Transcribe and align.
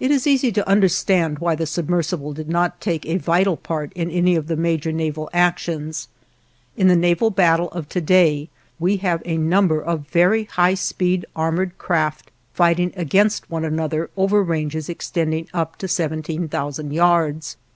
It 0.00 0.10
is 0.10 0.26
easy 0.26 0.50
to 0.50 0.68
understand 0.68 1.38
why 1.38 1.54
the 1.54 1.66
submersible 1.66 2.32
did 2.32 2.48
not 2.48 2.80
take 2.80 3.06
a 3.06 3.16
vital 3.16 3.56
part 3.56 3.92
in 3.92 4.10
any 4.10 4.34
of 4.34 4.48
the 4.48 4.56
major 4.56 4.90
naval 4.90 5.30
actions. 5.32 6.08
In 6.76 6.88
the 6.88 6.96
naval 6.96 7.30
battle 7.30 7.68
of 7.68 7.88
to 7.90 8.00
day 8.00 8.48
we 8.80 8.96
have 8.96 9.22
a 9.24 9.36
number 9.38 9.80
of 9.80 10.08
very 10.08 10.46
high 10.46 10.74
speed 10.74 11.26
armored 11.36 11.78
craft 11.78 12.32
fighting 12.54 12.92
against 12.96 13.48
one 13.48 13.64
another 13.64 14.10
over 14.16 14.42
ranges 14.42 14.88
extending 14.88 15.46
up 15.54 15.76
to 15.76 15.86
17,000 15.86 16.92
yards. 16.92 17.56